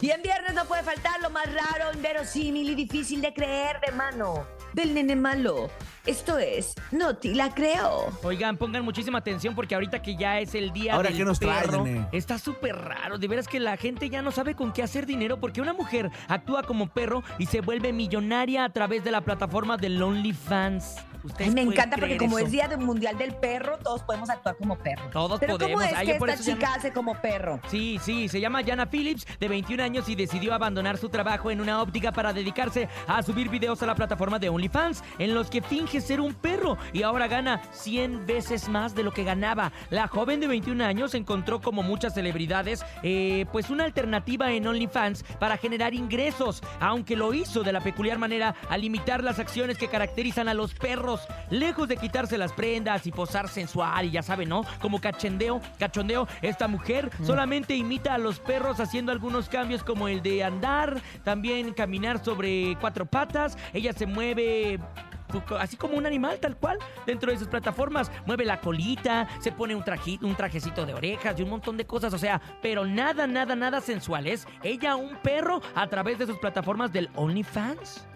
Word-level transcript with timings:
Y 0.00 0.10
en 0.10 0.22
viernes 0.22 0.54
no 0.54 0.64
puede 0.64 0.82
faltar 0.82 1.20
lo 1.20 1.28
más 1.30 1.46
raro, 1.52 1.92
inverosímil 1.92 2.70
y 2.70 2.74
difícil 2.74 3.20
de 3.20 3.34
creer 3.34 3.80
de 3.86 3.92
mano 3.92 4.46
del 4.72 4.94
nene 4.94 5.16
malo. 5.16 5.70
Esto 6.06 6.38
es, 6.38 6.74
no 6.92 7.14
te 7.16 7.34
la 7.34 7.50
creo. 7.54 8.06
Oigan, 8.22 8.56
pongan 8.56 8.84
muchísima 8.84 9.18
atención 9.18 9.54
porque 9.54 9.74
ahorita 9.74 10.00
que 10.00 10.16
ya 10.16 10.40
es 10.40 10.54
el 10.54 10.72
día 10.72 10.94
Ahora, 10.94 11.10
del 11.10 11.18
¿qué 11.18 11.24
nos 11.26 11.38
trae, 11.38 11.60
perro, 11.62 11.84
nene? 11.84 12.08
está 12.12 12.38
súper 12.38 12.74
raro. 12.76 13.18
De 13.18 13.28
veras 13.28 13.46
que 13.46 13.60
la 13.60 13.76
gente 13.76 14.08
ya 14.08 14.22
no 14.22 14.30
sabe 14.30 14.54
con 14.54 14.72
qué 14.72 14.82
hacer 14.82 15.04
dinero 15.04 15.38
porque 15.38 15.60
una 15.60 15.74
mujer 15.74 16.10
actúa 16.28 16.62
como 16.62 16.88
perro 16.88 17.22
y 17.38 17.46
se 17.46 17.60
vuelve 17.60 17.92
millonaria 17.92 18.64
a 18.64 18.70
través 18.70 19.04
de 19.04 19.10
la 19.10 19.20
plataforma 19.20 19.76
del 19.76 20.02
OnlyFans. 20.02 20.96
¿Ustedes 21.22 21.48
Ay, 21.48 21.54
me 21.54 21.60
encanta 21.60 21.98
porque 21.98 22.16
como 22.16 22.38
eso? 22.38 22.46
es 22.46 22.52
Día 22.52 22.66
del 22.66 22.78
Mundial 22.80 23.18
del 23.18 23.34
Perro, 23.34 23.76
todos 23.76 24.02
podemos 24.04 24.30
actuar 24.30 24.56
como 24.56 24.78
perro. 24.78 25.02
Todos 25.12 25.38
Pero 25.38 25.58
¿cómo 25.58 25.74
podemos. 25.74 25.92
es 25.92 25.98
Ay, 25.98 26.06
que 26.06 26.12
esta 26.12 26.38
chica 26.38 26.74
hace 26.74 26.92
como 26.94 27.14
perro? 27.20 27.60
Sí, 27.68 27.98
sí, 28.02 28.26
se 28.30 28.40
llama 28.40 28.62
Jana 28.64 28.86
Phillips, 28.88 29.26
de 29.38 29.46
21 29.48 29.82
años 29.82 30.08
y 30.08 30.14
decidió 30.14 30.54
abandonar 30.54 30.96
su 30.96 31.10
trabajo 31.10 31.50
en 31.50 31.60
una 31.60 31.82
óptica 31.82 32.10
para 32.10 32.32
dedicarse 32.32 32.88
a 33.06 33.22
subir 33.22 33.50
videos 33.50 33.82
a 33.82 33.86
la 33.86 33.94
plataforma 33.94 34.38
de 34.38 34.48
OnlyFans, 34.48 35.04
en 35.18 35.34
los 35.34 35.50
que 35.50 35.60
finge 35.60 35.89
ser 35.98 36.20
un 36.20 36.34
perro 36.34 36.76
y 36.92 37.02
ahora 37.02 37.26
gana 37.26 37.62
100 37.72 38.26
veces 38.26 38.68
más 38.68 38.94
de 38.94 39.02
lo 39.02 39.12
que 39.12 39.24
ganaba. 39.24 39.72
La 39.88 40.08
joven 40.08 40.40
de 40.40 40.46
21 40.46 40.84
años 40.84 41.14
encontró, 41.14 41.60
como 41.60 41.82
muchas 41.82 42.14
celebridades, 42.14 42.84
eh, 43.02 43.46
pues 43.50 43.70
una 43.70 43.84
alternativa 43.84 44.52
en 44.52 44.66
OnlyFans 44.66 45.24
para 45.38 45.56
generar 45.56 45.94
ingresos, 45.94 46.62
aunque 46.80 47.16
lo 47.16 47.32
hizo 47.32 47.62
de 47.62 47.72
la 47.72 47.80
peculiar 47.80 48.18
manera 48.18 48.54
al 48.68 48.82
limitar 48.82 49.24
las 49.24 49.38
acciones 49.38 49.78
que 49.78 49.88
caracterizan 49.88 50.48
a 50.48 50.54
los 50.54 50.74
perros, 50.74 51.26
lejos 51.50 51.88
de 51.88 51.96
quitarse 51.96 52.36
las 52.36 52.52
prendas 52.52 53.06
y 53.06 53.12
posar 53.12 53.48
sensual 53.48 54.06
y 54.06 54.10
ya 54.10 54.22
saben, 54.22 54.48
¿no? 54.48 54.64
Como 54.80 55.00
cachondeo, 55.00 55.60
cachondeo, 55.78 56.28
esta 56.42 56.68
mujer 56.68 57.10
solamente 57.24 57.74
imita 57.74 58.14
a 58.14 58.18
los 58.18 58.38
perros 58.40 58.80
haciendo 58.80 59.12
algunos 59.12 59.48
cambios 59.48 59.82
como 59.82 60.08
el 60.08 60.22
de 60.22 60.44
andar, 60.44 61.00
también 61.24 61.72
caminar 61.72 62.22
sobre 62.24 62.76
cuatro 62.80 63.06
patas, 63.06 63.56
ella 63.72 63.92
se 63.92 64.06
mueve 64.06 64.78
así 65.58 65.76
como 65.76 65.96
un 65.96 66.06
animal 66.06 66.38
tal 66.40 66.56
cual 66.56 66.78
dentro 67.06 67.30
de 67.30 67.38
sus 67.38 67.48
plataformas. 67.48 68.10
Mueve 68.26 68.44
la 68.44 68.60
colita 68.60 69.28
se 69.40 69.52
pone 69.52 69.74
un 69.74 69.84
trajito 69.84 70.26
un 70.26 70.34
trajecito 70.34 70.86
de 70.86 70.94
orejas 70.94 71.38
y 71.38 71.42
un 71.42 71.50
montón 71.50 71.76
de 71.76 71.86
cosas 71.86 72.12
o 72.12 72.18
sea 72.18 72.40
pero 72.62 72.84
nada 72.84 73.26
nada 73.26 73.56
nada 73.56 73.80
sensual. 73.80 74.26
Es 74.26 74.46
ella 74.62 74.96
un 74.96 75.16
perro 75.16 75.60
a 75.74 75.86
través 75.88 76.18
de 76.18 76.26
sus 76.26 76.38
plataformas 76.38 76.92
del 76.92 77.10
OnlyFans 77.14 78.09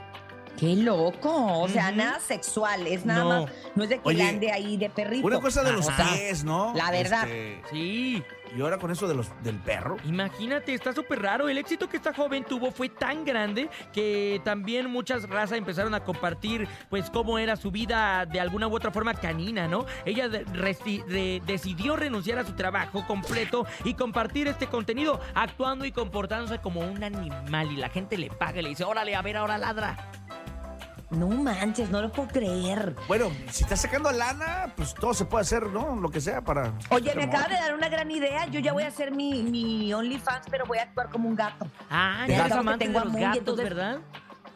¡Qué 0.59 0.77
loco! 0.77 1.61
O 1.63 1.69
sea, 1.69 1.91
nada 1.93 2.21
sexual, 2.21 2.87
es 2.87 3.05
nada 3.05 3.25
No. 3.25 3.29
más, 3.43 3.53
no 3.75 3.83
es 3.85 3.89
de 3.91 3.97
que 3.97 4.09
Oye, 4.09 4.19
le 4.19 4.29
ande 4.29 4.53
ahí 4.53 4.77
de 4.77 4.89
perrito. 4.91 5.27
Una 5.27 5.41
cosa 5.41 5.63
de 5.63 5.73
los 5.73 5.89
pies, 5.91 6.45
¿no? 6.45 6.73
la 6.75 6.91
verdad. 6.91 7.29
Este, 7.29 7.63
sí 7.71 8.23
y 8.57 8.61
ahora 8.61 8.79
con 8.79 8.93
eso 8.93 9.09
de 9.09 9.17
los 9.17 9.27
del 9.43 9.57
perro. 9.59 9.97
Imagínate, 10.05 10.75
está 10.75 10.93
súper 10.93 11.21
raro. 11.21 11.49
El 11.49 11.59
éxito 11.59 11.89
que 11.89 11.97
esta 11.97 12.15
joven 12.15 12.45
tuvo 12.45 12.71
fue 12.71 12.89
tan 12.89 13.25
grande 13.25 13.69
que 13.93 14.41
también 14.45 14.89
muchas 14.89 15.29
razas 15.29 15.59
empezaron 15.59 15.93
a 15.93 16.05
compartir, 16.05 16.69
pues, 16.89 17.11
cómo 17.11 17.41
era 17.41 17.57
su 17.57 17.73
vida 17.73 18.25
de 18.27 18.39
alguna 18.39 18.69
u 18.69 18.77
otra 18.77 18.93
forma 18.93 19.13
canina, 19.15 19.67
¿no? 19.67 19.87
Ella 20.05 20.29
de- 20.29 20.47
resti- 20.47 21.05
de- 21.07 21.43
decidió 21.45 21.97
renunciar 21.97 22.39
a 22.39 22.45
su 22.45 22.53
trabajo 22.53 23.05
completo 23.09 23.67
y 23.83 23.95
compartir 23.95 24.47
este 24.47 24.69
contenido, 24.69 25.21
actuando 25.35 25.85
y 25.85 25.91
comportándose 25.91 26.59
como 26.61 26.79
un 26.81 27.03
animal. 27.03 27.73
Y 27.73 27.77
la 27.77 27.89
gente 27.89 28.17
le 28.17 28.31
paga 28.31 28.61
y 28.61 28.63
le 28.63 28.69
dice, 28.69 28.85
órale, 28.85 29.17
a 29.17 29.23
ver, 29.23 29.37
ahora 29.37 29.59
ladra. 29.59 29.97
No 31.11 31.29
manches, 31.29 31.91
no 31.91 32.03
lo 32.03 32.11
puedo 32.11 32.29
creer. 32.29 32.97
Bueno, 33.07 33.31
si 33.51 33.63
estás 33.63 33.81
sacando 33.83 34.11
lana, 34.11 34.73
pues 34.77 34.95
todo 34.95 35.15
se 35.15 35.25
puede 35.25 35.43
hacer, 35.43 35.67
¿no? 35.69 35.95
Lo 35.97 36.09
que 36.11 36.21
sea 36.21 36.41
para. 36.43 36.73
Oye, 36.91 37.15
me 37.15 37.25
acaba 37.25 37.47
de 37.49 37.55
dar 37.55 37.75
una 37.75 37.89
gran 37.89 38.11
idea. 38.11 38.47
Yo 38.47 38.59
ya 38.61 38.73
voy 38.73 38.83
a 38.83 38.89
hacer 38.89 39.13
mi, 39.13 39.43
mi 39.43 39.93
OnlyFans, 39.93 40.47
pero 40.51 40.65
voy 40.67 40.79
a 40.79 40.83
actuar 40.83 41.11
como 41.11 41.29
un 41.29 41.37
gato. 41.37 41.67
Ah, 41.91 42.25
Ya 42.27 42.35
eres 42.35 42.39
sabes 42.39 42.53
que 42.55 42.59
amante 42.61 42.85
de 42.89 42.93
tengo 42.93 43.01
a 43.01 43.05
los 43.05 43.15
gatos, 43.15 43.39
entonces- 43.39 43.65
¿verdad? 43.65 43.99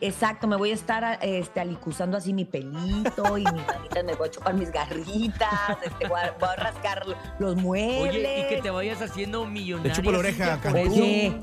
Exacto, 0.01 0.47
me 0.47 0.55
voy 0.55 0.71
a 0.71 0.75
estar 0.75 1.19
este, 1.23 1.59
alicuzando 1.59 2.17
así 2.17 2.33
mi 2.33 2.45
pelito 2.45 3.37
y 3.37 3.43
mis 3.43 3.67
manitas, 3.67 4.05
me 4.05 4.15
voy 4.15 4.29
a 4.29 4.31
chupar 4.31 4.55
mis 4.55 4.71
garritas, 4.71 5.51
este, 5.85 6.07
voy, 6.07 6.21
a, 6.21 6.31
voy 6.39 6.49
a 6.51 6.55
rascar 6.55 7.03
los 7.41 7.57
muebles. 7.57 8.09
Oye, 8.15 8.45
y 8.47 8.49
que 8.55 8.63
te 8.63 8.71
vayas 8.71 9.03
haciendo 9.03 9.45
millonario. 9.45 9.91
Te 9.91 9.97
chupo 9.97 10.13
la 10.13 10.19
oreja, 10.19 10.61
Cancún. 10.61 10.93
Oye, 10.93 11.41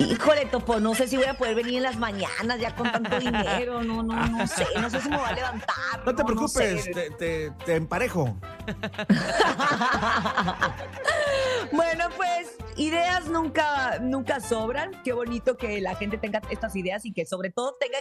híjole, 0.00 0.46
Topo, 0.46 0.80
no 0.80 0.94
sé 0.94 1.06
si 1.08 1.16
voy 1.16 1.26
a 1.26 1.34
poder 1.34 1.54
venir 1.54 1.76
en 1.76 1.82
las 1.84 1.96
mañanas 1.96 2.58
ya 2.58 2.74
con 2.74 2.90
tanto 2.90 3.18
dinero. 3.20 3.82
No, 3.82 4.02
no, 4.02 4.26
no 4.26 4.46
sé. 4.46 4.66
No 4.80 4.90
sé 4.90 5.00
si 5.00 5.08
me 5.08 5.16
va 5.16 5.28
a 5.28 5.32
levantar. 5.32 6.04
No 6.04 6.14
te 6.14 6.24
preocupes, 6.24 6.84
sé. 6.84 6.90
te, 6.92 7.10
te- 7.10 7.50
te 7.64 7.76
emparejo. 7.76 8.36
bueno, 11.72 12.08
pues 12.16 12.56
ideas 12.76 13.26
nunca, 13.26 13.98
nunca 14.00 14.40
sobran. 14.40 15.00
Qué 15.04 15.12
bonito 15.12 15.56
que 15.56 15.80
la 15.80 15.94
gente 15.96 16.18
tenga 16.18 16.40
estas 16.50 16.74
ideas 16.76 17.04
y 17.04 17.12
que 17.12 17.26
sobre 17.26 17.50
todo 17.50 17.76
tenga 17.78 17.98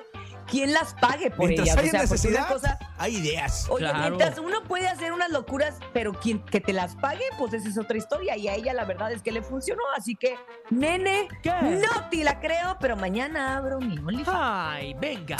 quien 0.47 0.73
las 0.73 0.93
pague 0.95 1.29
por 1.31 1.47
Mientras 1.47 1.67
ellas. 1.69 1.77
haya 1.77 1.87
O 1.87 1.91
sea, 1.91 2.01
necesidad, 2.01 2.47
cosa- 2.47 2.79
hay 2.97 3.17
ideas. 3.17 3.67
Oye, 3.69 3.85
Claro. 3.85 4.15
mientras 4.15 4.37
uno 4.39 4.63
puede 4.63 4.87
hacer 4.87 5.13
unas 5.13 5.29
locuras, 5.31 5.75
pero 5.93 6.13
quien 6.13 6.43
que 6.45 6.59
te 6.61 6.73
las 6.73 6.95
pague, 6.95 7.23
pues 7.37 7.53
esa 7.53 7.69
es 7.69 7.77
otra 7.77 7.97
historia. 7.97 8.37
Y 8.37 8.47
a 8.47 8.55
ella 8.55 8.73
la 8.73 8.85
verdad 8.85 9.11
es 9.11 9.21
que 9.21 9.31
le 9.31 9.41
funcionó. 9.41 9.83
Así 9.97 10.15
que, 10.15 10.35
nene, 10.69 11.27
¿Qué? 11.43 11.51
no 11.51 11.87
te 12.19 12.25
la 12.25 12.39
creo, 12.41 12.75
pero 12.81 12.97
mañana 12.97 13.55
abro 13.55 13.79
mi 13.79 13.97
OnlyFans. 13.97 14.37
Ay, 14.37 14.93
venga. 14.99 15.37